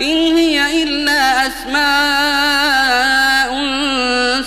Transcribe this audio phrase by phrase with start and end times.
[0.00, 3.04] إن هي إلا أسماء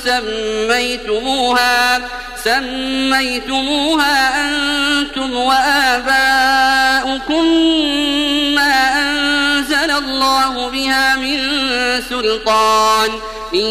[0.06, 2.02] سميتموها
[2.44, 6.25] سميتموها أنتم وآباؤكم
[8.56, 11.40] ما أنزل الله بها من
[12.09, 13.09] سلطان.
[13.53, 13.66] إن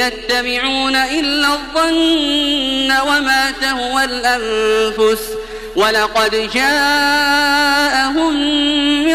[0.00, 5.22] يتبعون إلا الظن وما تهوى الأنفس.
[5.76, 8.27] ولقد جاءهم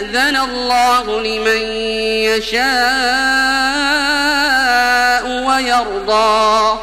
[0.00, 1.62] يأذن الله لمن
[2.22, 2.68] يشاء
[5.46, 6.78] ويرضى.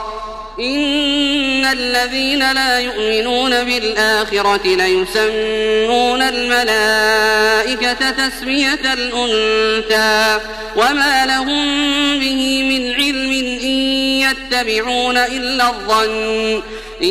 [0.59, 10.39] إن الذين لا يؤمنون بالآخرة ليسمون الملائكة تسمية الأنثى
[10.75, 11.65] وما لهم
[12.19, 13.44] به من علم
[14.31, 16.63] يتبعون إلا الظن
[17.03, 17.07] إن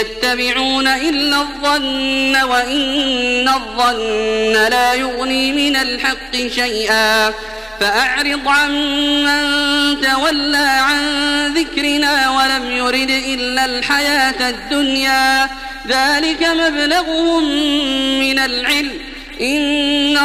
[0.00, 7.30] يتبعون إلا الظن وإن الظن لا يغني من الحق شيئا.
[7.80, 8.70] فأعرض عن
[9.24, 10.98] من تولى عن
[11.54, 15.48] ذكرنا ولم يرد إلا الحياة الدنيا.
[15.88, 17.44] ذلك مبلغهم
[18.20, 19.00] من العلم
[19.40, 19.77] إن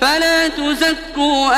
[0.00, 1.52] فلا تزكوا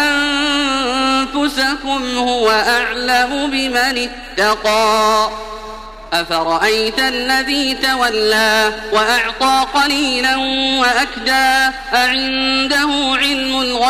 [1.34, 4.08] أنفسكم هو أعلم بمن
[4.38, 5.30] اتقى.
[6.12, 10.36] أفرأيت الذي تولى وأعطى قليلا
[10.80, 13.31] وأكدى أعنده علم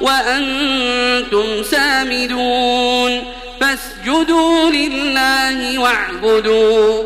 [0.00, 3.22] وأنتم سامدون
[3.60, 7.04] فاسجدوا لله واعبدوا